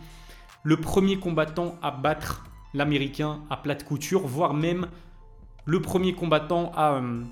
le 0.63 0.79
premier 0.79 1.19
combattant 1.19 1.77
à 1.83 1.91
battre 1.91 2.45
l'américain 2.73 3.41
à 3.51 3.59
plate 3.59 3.85
couture, 3.85 4.27
voire 4.27 4.55
même 4.55 4.89
le 5.67 5.81
premier 5.81 6.15
combattant 6.15 6.73
à, 6.75 6.95
euh, 6.95 7.23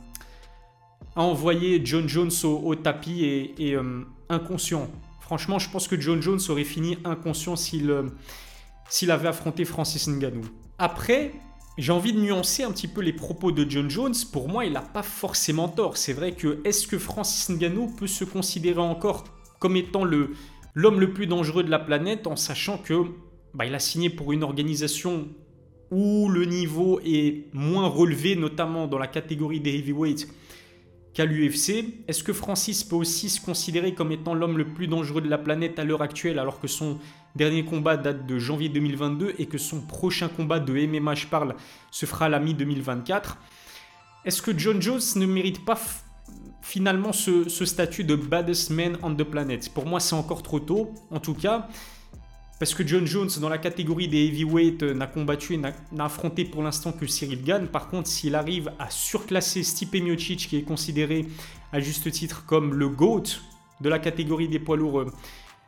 envoyer 1.16 1.80
John 1.85 2.09
Jones 2.09 2.30
au, 2.45 2.75
tapis 2.75 3.25
et, 3.25 3.75
euh, 3.75 4.04
inconscient. 4.28 4.88
Franchement, 5.30 5.60
je 5.60 5.70
pense 5.70 5.87
que 5.87 6.00
John 6.00 6.20
Jones 6.20 6.40
aurait 6.49 6.64
fini 6.64 6.99
inconscient 7.04 7.54
s'il 7.54 7.88
euh, 7.88 8.08
s'il 8.88 9.12
avait 9.12 9.28
affronté 9.28 9.64
Francis 9.64 10.08
Ngannou. 10.08 10.42
Après, 10.76 11.30
j'ai 11.78 11.92
envie 11.92 12.12
de 12.12 12.18
nuancer 12.18 12.64
un 12.64 12.72
petit 12.72 12.88
peu 12.88 13.00
les 13.00 13.12
propos 13.12 13.52
de 13.52 13.64
John 13.70 13.88
Jones. 13.88 14.16
Pour 14.32 14.49
moi, 14.49 14.64
il 14.64 14.72
n'a 14.72 14.80
pas 14.80 15.04
forcément 15.04 15.68
tort. 15.68 15.99
C'est 15.99 16.14
vrai 16.14 16.32
que 16.32 16.58
est-ce 16.64 16.88
que 16.88 16.99
Francis 16.99 17.49
Ngannou 17.49 17.94
peut 17.96 18.08
se 18.08 18.25
considérer 18.25 18.80
encore 18.80 19.22
comme 19.60 19.76
étant 19.76 20.02
le 20.02 20.32
l'homme 20.75 20.99
le 20.99 21.12
plus 21.12 21.28
dangereux 21.28 21.62
de 21.62 21.70
la 21.70 21.78
planète 21.78 22.26
en 22.26 22.34
sachant 22.34 22.78
que 22.78 23.04
bah, 23.54 23.66
il 23.66 23.75
a 23.76 23.78
signé 23.78 24.10
pour 24.10 24.32
une 24.32 24.42
organisation 24.42 25.28
où 25.92 26.28
le 26.28 26.44
niveau 26.44 26.99
est 27.04 27.54
moins 27.54 27.87
relevé, 27.87 28.34
notamment 28.34 28.88
dans 28.88 28.99
la 28.99 29.06
catégorie 29.06 29.60
des 29.60 29.76
heavyweights 29.76 30.26
qu'à 31.14 31.24
l'UFC. 31.24 32.04
Est-ce 32.08 32.22
que 32.22 32.32
Francis 32.32 32.84
peut 32.84 32.96
aussi 32.96 33.28
se 33.28 33.40
considérer 33.40 33.94
comme 33.94 34.12
étant 34.12 34.34
l'homme 34.34 34.58
le 34.58 34.66
plus 34.66 34.86
dangereux 34.86 35.20
de 35.20 35.28
la 35.28 35.38
planète 35.38 35.78
à 35.78 35.84
l'heure 35.84 36.02
actuelle 36.02 36.38
alors 36.38 36.60
que 36.60 36.68
son 36.68 36.98
dernier 37.34 37.64
combat 37.64 37.96
date 37.96 38.26
de 38.26 38.38
janvier 38.38 38.68
2022 38.68 39.34
et 39.38 39.46
que 39.46 39.58
son 39.58 39.80
prochain 39.80 40.28
combat 40.28 40.60
de 40.60 40.72
MMA, 40.72 41.14
je 41.14 41.26
parle, 41.26 41.54
se 41.90 42.06
fera 42.06 42.26
à 42.26 42.28
la 42.28 42.40
mi-2024 42.40 43.36
Est-ce 44.24 44.42
que 44.42 44.56
John 44.56 44.80
Jones 44.80 45.00
ne 45.16 45.26
mérite 45.26 45.64
pas 45.64 45.78
finalement 46.62 47.12
ce, 47.12 47.48
statut 47.48 48.04
de 48.04 48.14
baddest 48.14 48.70
man 48.70 48.96
on 49.02 49.14
the 49.14 49.24
planet? 49.24 49.68
Pour 49.72 49.86
moi, 49.86 50.00
c'est 50.00 50.14
encore 50.14 50.42
trop 50.42 50.60
tôt. 50.60 50.94
En 51.10 51.20
tout 51.20 51.34
cas, 51.34 51.68
parce 52.60 52.74
que 52.74 52.86
John 52.86 53.06
Jones, 53.06 53.30
dans 53.40 53.48
la 53.48 53.56
catégorie 53.56 54.06
des 54.06 54.26
heavyweight, 54.26 54.82
n'a 54.82 55.06
combattu, 55.06 55.56
n'a 55.56 55.72
affronté 55.98 56.44
pour 56.44 56.62
l'instant 56.62 56.92
que 56.92 57.06
Cyril 57.06 57.42
Gann. 57.42 57.66
Par 57.66 57.88
contre, 57.88 58.06
s'il 58.06 58.34
arrive 58.34 58.70
à 58.78 58.90
surclasser 58.90 59.62
Stipe 59.62 59.94
Miocic, 59.94 60.46
qui 60.46 60.58
est 60.58 60.62
considéré 60.62 61.24
à 61.72 61.80
juste 61.80 62.10
titre 62.10 62.44
comme 62.44 62.74
le 62.74 62.90
GOAT 62.90 63.22
de 63.80 63.88
la 63.88 63.98
catégorie 63.98 64.46
des 64.46 64.58
poids 64.58 64.76
lourds 64.76 65.06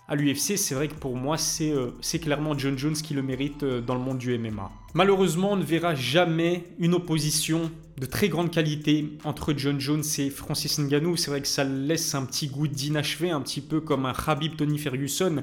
à 0.06 0.14
l'UFC, 0.16 0.58
c'est 0.58 0.75
vrai 0.75 0.88
que 0.88 0.94
pour 0.94 1.16
moi, 1.16 1.37
euh, 1.62 1.92
c'est 2.02 2.18
clairement 2.18 2.58
John 2.58 2.76
Jones 2.76 2.92
qui 2.92 3.14
le 3.14 3.22
mérite 3.22 3.62
euh, 3.62 3.80
dans 3.80 3.94
le 3.94 4.00
monde 4.02 4.18
du 4.18 4.37
MMA. 4.37 4.70
Malheureusement, 4.92 5.52
on 5.52 5.56
ne 5.56 5.64
verra 5.64 5.94
jamais 5.94 6.64
une 6.78 6.92
opposition 6.92 7.70
de 7.96 8.04
très 8.04 8.28
grande 8.28 8.50
qualité 8.50 9.16
entre 9.25 9.54
John 9.56 9.80
Jones 9.80 10.04
et 10.18 10.28
Francis 10.28 10.78
Ngannou. 10.78 11.16
C'est 11.16 11.30
vrai 11.30 11.40
que 11.40 11.49
ça 11.49 11.64
laisse 11.64 12.14
un 12.14 12.26
petit 12.26 12.49
goût 12.49 12.68
d'inachevé, 12.68 13.30
un 13.30 13.40
petit 13.40 13.62
peu 13.62 13.80
comme 13.80 14.04
un 14.04 14.12
Khabib 14.12 14.56
Tony 14.56 14.76
Ferguson. 14.76 15.42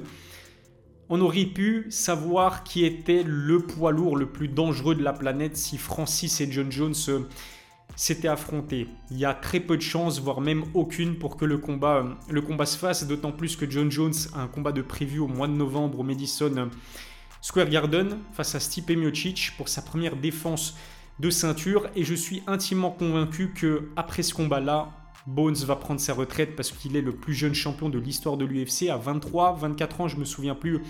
On 1.12 1.20
aurait 1.22 1.44
pu 1.44 1.86
savoir 1.90 2.62
qui 2.62 2.84
était 2.84 3.24
le 3.24 3.58
poids 3.58 3.90
lourd 3.90 4.16
le 4.16 4.26
plus 4.26 4.46
dangereux 4.46 4.94
de 4.94 5.02
la 5.02 5.12
planète 5.12 5.56
si 5.56 5.76
Francis 5.76 6.40
et 6.40 6.50
John 6.52 6.70
Jones 6.70 6.94
euh, 7.08 7.28
s'était 7.96 8.28
affronté. 8.28 8.86
Il 9.10 9.18
y 9.18 9.24
a 9.24 9.34
très 9.34 9.58
peu 9.58 9.76
de 9.76 9.82
chances, 9.82 10.20
voire 10.20 10.40
même 10.40 10.62
aucune, 10.72 11.18
pour 11.18 11.36
que 11.36 11.44
le 11.44 11.58
combat, 11.58 12.04
euh, 12.30 12.64
se 12.64 12.78
fasse, 12.78 13.08
d'autant 13.08 13.32
plus 13.32 13.56
que 13.56 13.68
John 13.68 13.90
Jones 13.90 14.14
a 14.34 14.42
un 14.42 14.46
combat 14.46 14.70
de 14.70 14.82
prévu 14.82 15.18
au 15.18 15.26
mois 15.26 15.48
de 15.48 15.52
novembre 15.52 15.98
au 15.98 16.04
Madison 16.04 16.70
Square 17.40 17.70
Garden 17.70 18.18
face 18.32 18.54
à 18.54 18.60
Stipe 18.60 18.90
Miocic 18.90 19.54
pour 19.56 19.68
sa 19.68 19.82
première 19.82 20.14
défense 20.14 20.76
de 21.18 21.28
ceinture 21.28 21.88
et 21.96 22.04
je 22.04 22.14
suis 22.14 22.44
intimement 22.46 22.92
convaincu 22.92 23.52
que 23.52 23.88
après 23.96 24.22
ce 24.22 24.32
combat-là, 24.32 24.92
Bones 25.26 25.56
va 25.66 25.76
prendre 25.76 26.00
sa 26.00 26.14
retraite 26.14 26.56
parce 26.56 26.70
qu'il 26.70 26.96
est 26.96 27.02
le 27.02 27.12
plus 27.12 27.34
jeune 27.34 27.54
champion 27.54 27.88
de 27.88 27.98
l'histoire 27.98 28.36
de 28.36 28.44
l'UFC 28.44 28.88
à 28.90 28.96
23, 28.96 29.56
24 29.60 30.00
ans, 30.00 30.08
je 30.08 30.16
me 30.16 30.24
souviens 30.24 30.54
plus 30.54 30.80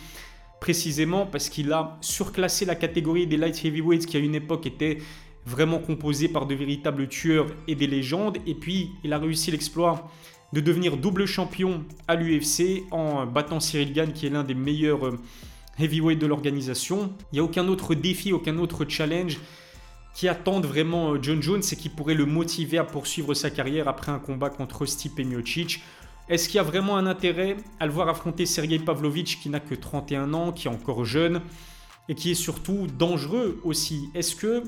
précisément 0.61 1.27
parce 1.27 1.49
qu'il 1.49 1.73
a 1.73 1.97
surclassé 2.01 2.65
la 2.65 2.75
catégorie 2.75 3.27
des 3.27 3.37
light 3.37 3.65
heavyweights 3.65 4.07
qui 4.07 4.17
à 4.17 4.21
une 4.21 4.35
époque 4.35 4.67
était 4.67 4.99
vraiment 5.47 5.79
composé 5.79 6.29
par 6.29 6.47
de 6.47 6.55
véritables 6.55 7.09
tueurs 7.09 7.47
et 7.67 7.75
des 7.75 7.87
légendes. 7.87 8.39
Et 8.47 8.55
puis, 8.55 8.91
il 9.03 9.13
a 9.13 9.19
réussi 9.19 9.51
l'exploit 9.51 10.09
de 10.53 10.61
devenir 10.61 10.97
double 10.97 11.27
champion 11.27 11.85
à 12.09 12.15
l'UFC 12.15 12.85
en 12.91 13.27
battant 13.27 13.61
Cyril 13.61 13.93
Gann, 13.93 14.13
qui 14.13 14.27
est 14.27 14.31
l'un 14.31 14.45
des 14.45 14.55
meilleurs 14.55 15.07
euh, 15.07 15.19
heavyweights 15.79 16.19
de 16.19 16.27
l'organisation. 16.27 17.15
Il 17.33 17.37
n'y 17.37 17.41
a 17.41 17.45
aucun 17.45 17.67
autre 17.69 17.95
défi, 17.95 18.33
aucun 18.33 18.59
autre 18.59 18.85
challenge 18.89 19.39
qui 20.21 20.29
attendent 20.29 20.67
vraiment 20.67 21.15
euh, 21.15 21.19
John 21.23 21.43
Jones 21.43 21.63
et 21.73 21.77
qui 21.77 21.89
pourrait 21.89 22.13
le 22.13 22.27
motiver 22.27 22.77
à 22.77 22.85
poursuivre 22.85 23.33
sa 23.33 23.49
carrière 23.49 23.89
après 23.89 24.13
un 24.13 24.19
combat 24.19 24.51
contre 24.51 24.85
Stipe 24.85 25.19
Miocic. 25.19 25.83
Est-ce 26.29 26.47
qu'il 26.47 26.57
y 26.57 26.59
a 26.59 26.63
vraiment 26.63 26.99
un 26.99 27.07
intérêt 27.07 27.57
à 27.79 27.87
le 27.87 27.93
voir 27.93 28.07
affronter 28.07 28.45
Sergei 28.45 28.79
Pavlovich 28.79 29.41
qui 29.41 29.49
n'a 29.49 29.61
que 29.61 29.75
31 29.75 30.35
ans, 30.35 30.53
qui 30.53 30.69
est 30.69 30.71
encore 30.71 31.07
jeune 31.07 31.41
et 32.11 32.15
qui 32.15 32.33
est 32.33 32.35
surtout 32.35 32.87
dangereux 32.99 33.63
aussi? 33.65 34.11
Est-ce 34.15 34.37
que 34.37 34.65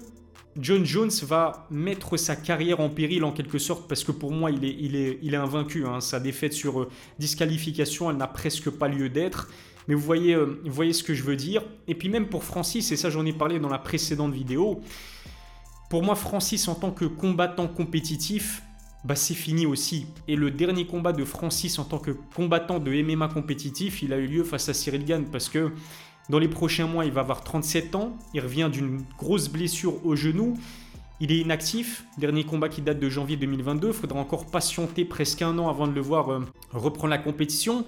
John 0.56 0.87
Jones 0.87 1.12
va 1.25 1.66
mettre 1.71 2.16
sa 2.16 2.35
carrière 2.35 2.80
en 2.80 2.88
péril 2.88 3.23
en 3.23 3.32
quelque 3.32 3.59
sorte? 3.59 3.87
Parce 3.88 4.04
que 4.04 4.12
pour 4.12 4.32
moi 4.32 4.50
il 4.50 4.64
est 4.64 5.37
invaincu. 5.37 5.85
Hein. 5.87 6.00
Sa 6.00 6.18
défaite 6.18 6.54
sur 6.54 6.80
euh, 6.80 6.88
disqualification, 7.18 8.11
elle 8.11 8.16
n'a 8.16 8.26
presque 8.26 8.71
pas 8.71 8.88
lieu 8.88 9.11
d'être. 9.11 9.50
Mais 9.87 9.94
vous 9.94 10.00
voyez, 10.00 10.35
euh, 10.35 10.62
vous 10.64 10.73
voyez 10.73 10.94
ce 10.94 11.02
que 11.02 11.12
je 11.12 11.25
veux 11.25 11.37
dire. 11.37 11.62
Et 11.88 11.94
puis 11.94 12.09
même 12.09 12.28
pour 12.28 12.42
Francis, 12.42 12.90
et 12.90 12.97
ça 12.97 13.11
j'en 13.11 13.26
ai 13.26 13.35
parlé 13.35 13.59
dans 13.59 13.68
la 13.68 13.78
précédente 13.78 14.32
vidéo, 14.32 14.80
pour 15.92 16.02
moi 16.02 16.14
Francis 16.14 16.68
en 16.68 16.75
tant 16.75 16.90
que 16.90 17.04
combattant 17.04 17.68
compétitif, 17.68 18.62
bah 19.04 19.14
c'est 19.14 19.34
fini 19.34 19.66
aussi. 19.66 20.06
Et 20.26 20.37
le 20.37 20.50
dernier 20.50 20.87
combat 20.87 21.12
de 21.12 21.22
Francis 21.22 21.78
en 21.78 21.84
tant 21.84 21.99
que 21.99 22.12
combattant 22.34 22.78
de 22.78 22.90
MMA 23.02 23.28
compétitif, 23.28 24.00
il 24.00 24.14
a 24.14 24.16
eu 24.16 24.26
lieu 24.26 24.42
face 24.42 24.70
à 24.70 24.72
Cyril 24.72 25.04
Gann 25.04 25.26
parce 25.30 25.50
que 25.50 25.70
dans 26.30 26.38
les 26.38 26.49
prochains 26.49 26.87
mois, 26.87 27.04
il 27.04 27.12
va 27.12 27.20
avoir 27.20 27.44
37 27.44 27.94
ans. 27.94 28.16
Il 28.32 28.40
revient 28.40 28.70
d'une 28.72 29.02
grosse 29.18 29.50
blessure 29.50 30.06
au 30.06 30.16
genou. 30.16 30.56
Il 31.20 31.30
est 31.30 31.40
inactif. 31.40 32.06
Dernier 32.16 32.44
combat 32.44 32.70
qui 32.70 32.80
date 32.80 32.99
de 32.99 33.11
janvier 33.11 33.37
2022. 33.37 33.88
Il 33.88 33.92
faudra 33.92 34.18
encore 34.18 34.46
patienter 34.46 35.04
presque 35.04 35.42
un 35.42 35.58
an 35.58 35.68
avant 35.68 35.87
de 35.87 35.92
le 35.92 36.00
voir 36.00 36.30
euh, 36.30 36.40
reprendre 36.70 37.11
la 37.11 37.18
compétition. 37.18 37.84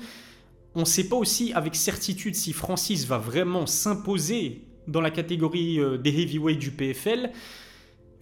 On 0.74 0.80
ne 0.80 0.84
sait 0.84 1.08
pas 1.08 1.16
aussi 1.16 1.54
avec 1.54 1.74
certitude 1.74 2.34
si 2.34 2.52
Francis 2.52 3.06
va 3.06 3.16
vraiment 3.16 3.64
s'imposer 3.64 4.66
dans 4.88 5.00
la 5.00 5.10
catégorie 5.10 5.80
euh, 5.80 5.96
des 5.96 6.10
heavyweights 6.10 6.58
du 6.58 6.70
PFL. 6.70 7.32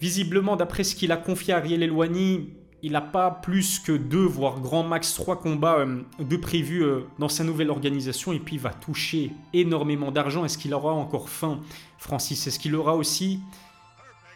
Visiblement, 0.03 0.57
d'après 0.57 0.83
ce 0.83 0.97
qu'il 0.97 1.13
a 1.13 1.17
confié 1.17 1.55
à 1.55 1.59
Ariel 1.59 1.81
Elwani, 1.81 2.49
il 2.83 2.91
n'a 2.91 3.01
pas 3.01 3.31
plus 3.31 3.79
que 3.79 3.93
deux, 3.93 4.25
voire 4.25 4.59
grand 4.59 4.83
max 4.83 5.15
trois 5.15 5.39
combats 5.39 5.79
euh, 5.79 6.03
de 6.19 6.37
prévus 6.37 6.83
euh, 6.83 7.03
dans 7.21 7.29
sa 7.29 7.45
nouvelle 7.45 7.71
organisation. 7.71 8.33
Et 8.33 8.41
puis 8.41 8.57
il 8.57 8.61
va 8.61 8.71
toucher 8.71 9.31
énormément 9.53 10.11
d'argent. 10.11 10.45
Est-ce 10.45 10.59
qu'il 10.59 10.75
aura 10.75 10.93
encore 10.93 11.29
faim, 11.29 11.61
Francis? 11.99 12.49
Est-ce 12.49 12.59
qu'il 12.59 12.75
aura 12.75 12.97
aussi 12.97 13.39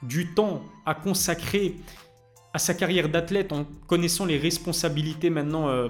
du 0.05 0.29
temps 0.35 0.63
à 0.85 0.95
consacrer 0.95 1.75
à 2.55 2.61
sa 2.61 2.73
carrière 2.73 3.09
d'athlète 3.09 3.51
en 3.51 3.65
connaissant 3.89 4.25
les 4.25 4.39
responsabilités 4.39 5.31
maintenant 5.31 5.69
euh, 5.69 5.89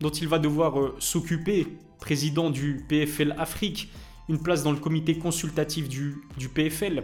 dont 0.00 0.10
il 0.10 0.28
va 0.28 0.38
devoir 0.38 0.74
s'occuper, 1.00 1.66
président 1.98 2.50
du 2.50 2.84
PFL 2.88 3.34
Afrique, 3.36 3.90
une 4.28 4.40
place 4.40 4.62
dans 4.62 4.70
le 4.70 4.78
comité 4.78 5.18
consultatif 5.18 5.88
du, 5.88 6.18
du 6.38 6.48
PFL 6.48 7.02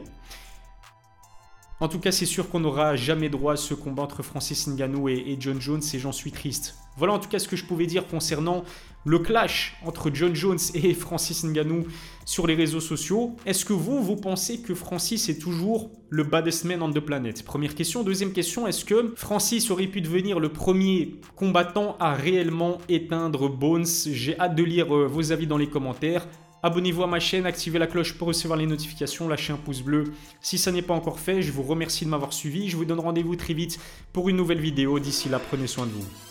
en 1.81 1.89
tout 1.89 2.01
cas, 2.01 2.11
c'est 2.11 2.27
sûr 2.27 2.49
qu'on 2.49 2.61
n'aura 2.61 2.97
jamais 2.97 3.29
droit 3.29 3.53
à 3.53 3.57
ce 3.57 3.73
combat 3.73 4.03
entre 4.03 4.23
Francis 4.25 4.67
Ngannou 4.67 5.09
et, 5.09 5.37
John 5.39 5.61
Jones 5.61 5.83
et 5.95 5.99
j'en 5.99 6.11
suis 6.11 6.33
triste. 6.33 6.75
Voilà 6.97 7.15
en 7.15 7.21
tout 7.21 7.29
cas 7.29 7.39
ce 7.39 7.47
que 7.47 7.55
je 7.55 7.65
pouvais 7.65 7.87
dire 7.87 8.09
concernant 8.09 8.65
le 9.05 9.21
clash 9.21 9.77
entre 9.87 10.11
John 10.13 10.35
Jones 10.35 10.59
et 10.75 10.93
Francis 10.95 11.45
Ngannou 11.45 11.85
sur 12.25 12.49
les 12.49 12.57
réseaux 12.57 12.81
sociaux. 12.81 13.37
Est-ce 13.47 13.65
que 13.65 13.73
vous, 13.73 14.03
vous 14.03 14.17
pensez 14.17 14.61
que 14.61 14.75
Francis 14.75 15.29
est 15.29 15.39
toujours 15.39 15.93
le 16.11 16.25
baddest 16.25 16.65
man 16.65 16.83
on 16.83 16.91
the 16.91 16.99
planet? 16.99 17.45
Première 17.45 17.77
question. 17.77 18.03
Deuxième 18.03 18.33
question, 18.33 18.67
est-ce 18.67 18.85
que 18.85 19.15
Francis 19.15 19.71
aurait 19.71 19.87
pu 19.87 20.01
devenir 20.01 20.41
le 20.41 20.49
premier 20.49 21.21
combattant 21.37 21.97
à 22.01 22.15
réellement 22.15 22.79
éteindre 22.89 23.49
Bones? 23.49 23.87
J'ai 23.87 24.37
hâte 24.41 24.57
de 24.57 24.65
lire 24.65 24.93
euh, 24.95 25.07
vos 25.07 25.31
avis 25.31 25.47
dans 25.47 25.59
les 25.59 25.69
commentaires. 25.69 26.27
Abonnez-vous 26.63 27.05
à 27.05 27.07
ma 27.07 27.21
chaîne, 27.21 27.47
activez 27.47 27.79
la 27.79 27.87
cloche 27.87 28.15
pour 28.15 28.29
recevoir 28.29 28.59
les 28.59 28.67
notifications, 28.67 29.29
lâchez 29.29 29.53
un 29.53 29.57
pouce 29.57 29.83
bleu 29.83 30.13
si 30.41 30.59
ça 30.59 30.73
n'est 30.73 30.83
pas 30.83 30.95
encore 30.95 31.21
fait. 31.21 31.41
Je 31.41 31.53
vous 31.53 31.63
remercie 31.63 32.05
de 32.05 32.11
m'avoir 32.11 32.33
suivi. 32.33 32.69
Je 32.69 32.77
vous 32.77 32.85
donne 32.85 33.01
rendez-vous 33.01 33.37
très 33.37 33.55
vite 33.55 33.79
pour 34.13 34.29
une 34.29 34.37
nouvelle 34.37 34.61
vidéo. 34.61 34.99
D'ici 34.99 35.29
là, 35.29 35.39
prenez 35.39 35.67
soin 35.67 35.87
de 35.87 35.93
vous. 35.93 36.28